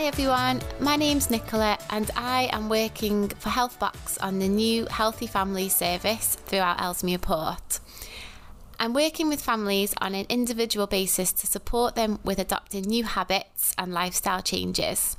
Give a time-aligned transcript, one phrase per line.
[0.00, 5.26] Hi everyone, my name's Nicola and I am working for Healthbox on the new Healthy
[5.26, 7.80] Family service throughout Ellesmere Port.
[8.78, 13.74] I'm working with families on an individual basis to support them with adopting new habits
[13.76, 15.18] and lifestyle changes.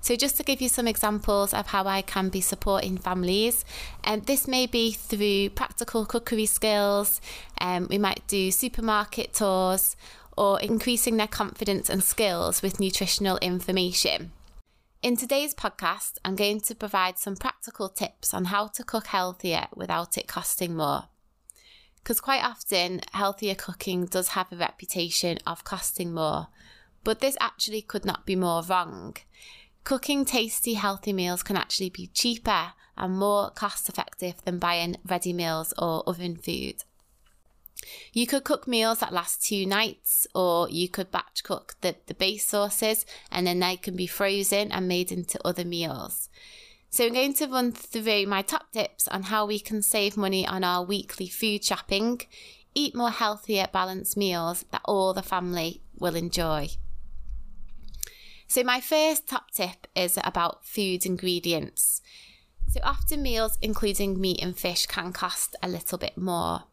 [0.00, 3.64] So, just to give you some examples of how I can be supporting families,
[4.04, 7.20] um, this may be through practical cookery skills,
[7.60, 9.96] um, we might do supermarket tours,
[10.36, 14.32] or increasing their confidence and skills with nutritional information.
[15.02, 19.66] In today's podcast, I'm going to provide some practical tips on how to cook healthier
[19.74, 21.04] without it costing more.
[21.96, 26.48] Because quite often, healthier cooking does have a reputation of costing more,
[27.04, 29.16] but this actually could not be more wrong.
[29.84, 35.32] Cooking tasty, healthy meals can actually be cheaper and more cost effective than buying ready
[35.32, 36.84] meals or oven food.
[38.12, 42.14] You could cook meals that last two nights, or you could batch cook the, the
[42.14, 46.28] base sauces and then they can be frozen and made into other meals.
[46.90, 50.46] So, I'm going to run through my top tips on how we can save money
[50.46, 52.20] on our weekly food shopping,
[52.74, 56.68] eat more healthier, balanced meals that all the family will enjoy.
[58.46, 62.02] So, my first top tip is about food ingredients.
[62.68, 66.64] So, often meals, including meat and fish, can cost a little bit more.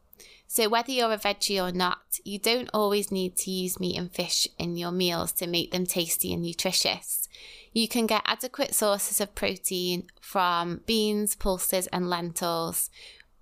[0.48, 4.12] So, whether you're a veggie or not, you don't always need to use meat and
[4.12, 7.30] fish in your meals to make them tasty and nutritious.
[7.72, 12.90] You can get adequate sources of protein from beans, pulses, and lentils,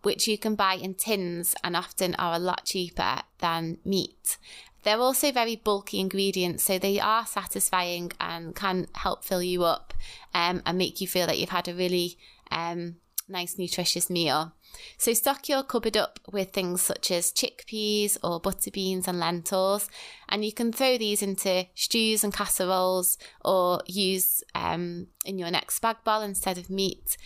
[0.03, 4.37] which you can buy in tins and often are a lot cheaper than meat.
[4.83, 9.93] They're also very bulky ingredients, so they are satisfying and can help fill you up
[10.33, 12.17] um, and make you feel that you've had a really
[12.51, 12.97] um,
[13.27, 14.53] nice, nutritious meal.
[14.97, 19.89] So, stock your cupboard up with things such as chickpeas or butter beans and lentils,
[20.29, 25.81] and you can throw these into stews and casseroles or use um, in your next
[25.81, 27.17] spag bol instead of meat.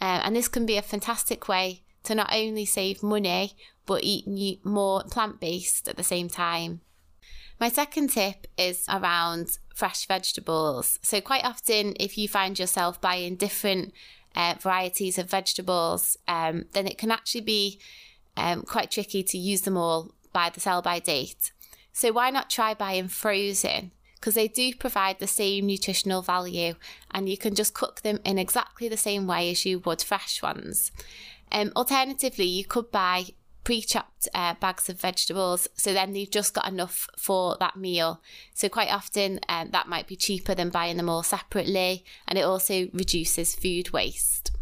[0.00, 3.54] Uh, and this can be a fantastic way to not only save money
[3.86, 6.82] but eat more plant based at the same time.
[7.58, 10.98] My second tip is around fresh vegetables.
[11.02, 13.92] So, quite often, if you find yourself buying different
[14.38, 17.80] uh, varieties of vegetables, um, then it can actually be
[18.36, 21.50] um, quite tricky to use them all by the sell by date.
[21.92, 23.90] So why not try buying frozen?
[24.14, 26.74] Because they do provide the same nutritional value
[27.10, 30.40] and you can just cook them in exactly the same way as you would fresh
[30.40, 30.92] ones.
[31.50, 33.26] Um, alternatively, you could buy
[33.68, 38.18] pre-chopped uh, bags of vegetables so then you've just got enough for that meal
[38.54, 42.42] so quite often um, that might be cheaper than buying them all separately and it
[42.46, 44.52] also reduces food waste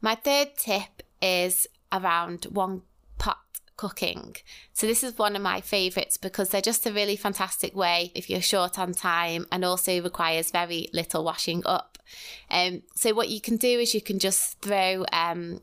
[0.00, 2.80] my third tip is around one
[3.18, 3.36] pot
[3.76, 4.36] cooking.
[4.74, 8.28] So, this is one of my favourites because they're just a really fantastic way if
[8.28, 11.96] you're short on time and also requires very little washing up.
[12.50, 15.60] Um, so, what you can do is you can just throw um,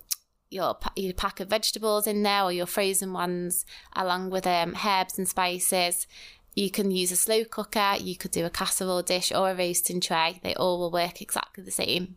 [0.56, 5.18] your, your pack of vegetables in there or your frozen ones, along with um, herbs
[5.18, 6.08] and spices.
[6.56, 10.00] You can use a slow cooker, you could do a casserole dish or a roasting
[10.00, 10.40] tray.
[10.42, 12.16] They all will work exactly the same.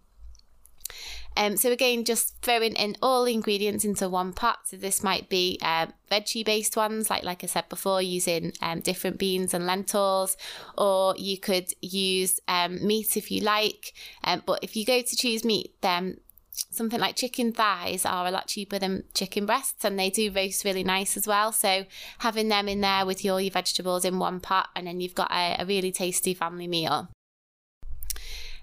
[1.37, 4.61] Um, so again, just throwing in all the ingredients into one pot.
[4.65, 8.81] So this might be uh, veggie based ones, like like I said before, using um,
[8.81, 10.37] different beans and lentils,
[10.77, 13.93] or you could use um, meat if you like.
[14.25, 16.19] Um, but if you go to choose meat, then
[16.71, 20.65] something like chicken thighs are a lot cheaper than chicken breasts and they do roast
[20.65, 21.53] really nice as well.
[21.53, 21.85] So
[22.19, 25.31] having them in there with all your vegetables in one pot and then you've got
[25.31, 27.09] a, a really tasty family meal.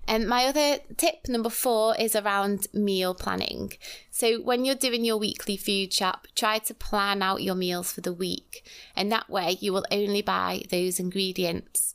[0.08, 3.74] And my other tip number four is around meal planning.
[4.12, 8.02] So, when you're doing your weekly food shop, try to plan out your meals for
[8.02, 8.70] the week.
[8.96, 11.95] And that way, you will only buy those ingredients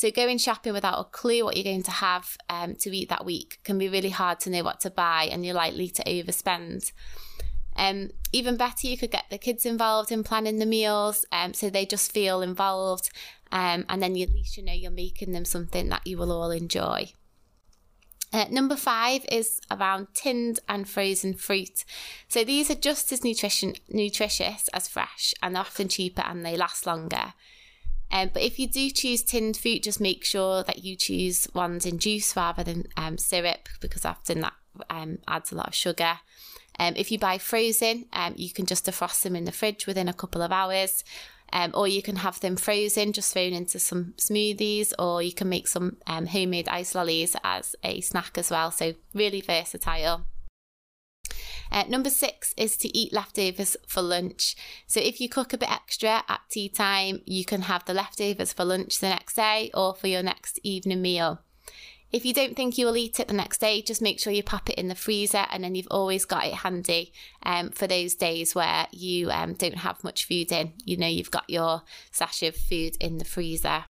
[0.00, 3.26] so going shopping without a clue what you're going to have um, to eat that
[3.26, 6.90] week can be really hard to know what to buy, and you're likely to overspend.
[7.76, 11.68] Um, even better, you could get the kids involved in planning the meals, um, so
[11.68, 13.10] they just feel involved,
[13.52, 16.32] um, and then you, at least you know you're making them something that you will
[16.32, 17.12] all enjoy.
[18.32, 21.84] Uh, number five is around tinned and frozen fruit.
[22.26, 26.56] So these are just as nutrition nutritious as fresh, and they're often cheaper, and they
[26.56, 27.34] last longer.
[28.10, 31.86] Um, but if you do choose tinned fruit, just make sure that you choose ones
[31.86, 34.54] in juice rather than um, syrup because often that
[34.88, 36.18] um, adds a lot of sugar.
[36.78, 40.08] Um, if you buy frozen, um, you can just defrost them in the fridge within
[40.08, 41.04] a couple of hours.
[41.52, 45.48] Um, or you can have them frozen, just thrown into some smoothies, or you can
[45.48, 48.70] make some homemade ice lollies as a snack as well.
[48.70, 50.26] So, really versatile.
[51.70, 54.56] Uh, number six is to eat leftovers for lunch.
[54.86, 58.52] So if you cook a bit extra at tea time, you can have the leftovers
[58.52, 61.40] for lunch the next day or for your next evening meal.
[62.12, 64.42] If you don't think you will eat it the next day, just make sure you
[64.42, 67.12] pop it in the freezer and then you've always got it handy
[67.44, 70.72] um, for those days where you um, don't have much food in.
[70.84, 73.84] You know, you've got your sash of food in the freezer.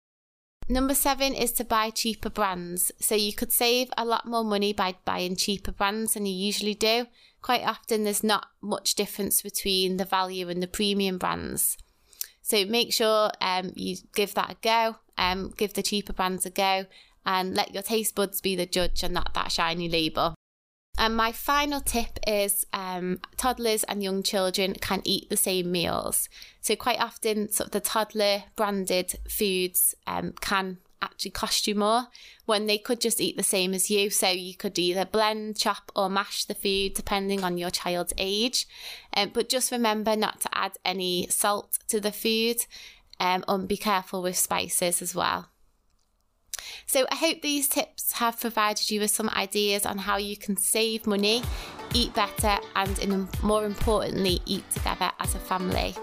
[0.68, 2.92] Number seven is to buy cheaper brands.
[3.00, 6.76] So you could save a lot more money by buying cheaper brands than you usually
[6.76, 7.08] do.
[7.42, 11.78] Quite often, there's not much difference between the value and the premium brands.
[12.42, 16.50] So make sure um, you give that a go, um, give the cheaper brands a
[16.50, 16.86] go,
[17.26, 20.36] and let your taste buds be the judge and not that shiny label.
[20.98, 26.28] And my final tip is um, toddlers and young children can eat the same meals.
[26.60, 32.08] So quite often, sort of the toddler branded foods um, can actually cost you more
[32.46, 34.10] when they could just eat the same as you.
[34.10, 38.68] So you could either blend, chop, or mash the food depending on your child's age.
[39.16, 42.58] Um, but just remember not to add any salt to the food
[43.20, 45.50] um, and be careful with spices as well.
[46.86, 50.58] So I hope these tips have provided you with some ideas on how you can
[50.58, 51.44] save money,
[51.94, 55.96] eat better, and in, more importantly, eat together as a family.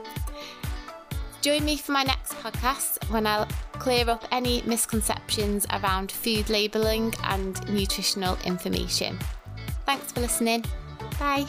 [1.43, 3.48] Join me for my next podcast when I'll
[3.78, 9.19] clear up any misconceptions around food labelling and nutritional information.
[9.84, 10.64] Thanks for listening.
[11.19, 11.46] Bye.